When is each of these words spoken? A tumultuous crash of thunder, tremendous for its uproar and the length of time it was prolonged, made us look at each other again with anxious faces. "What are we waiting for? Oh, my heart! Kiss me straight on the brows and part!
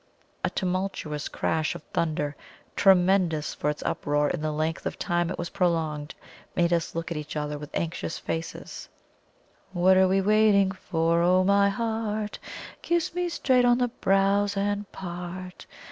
A 0.43 0.49
tumultuous 0.49 1.27
crash 1.29 1.75
of 1.75 1.83
thunder, 1.93 2.35
tremendous 2.75 3.53
for 3.53 3.69
its 3.69 3.83
uproar 3.83 4.29
and 4.29 4.43
the 4.43 4.51
length 4.51 4.87
of 4.87 4.97
time 4.97 5.29
it 5.29 5.37
was 5.37 5.51
prolonged, 5.51 6.15
made 6.55 6.73
us 6.73 6.95
look 6.95 7.11
at 7.11 7.17
each 7.17 7.35
other 7.35 7.51
again 7.53 7.59
with 7.59 7.69
anxious 7.75 8.17
faces. 8.17 8.89
"What 9.73 9.97
are 9.97 10.07
we 10.07 10.19
waiting 10.19 10.71
for? 10.71 11.21
Oh, 11.21 11.43
my 11.43 11.69
heart! 11.69 12.39
Kiss 12.81 13.13
me 13.13 13.29
straight 13.29 13.63
on 13.63 13.77
the 13.77 13.89
brows 13.89 14.57
and 14.57 14.91
part! 14.91 15.67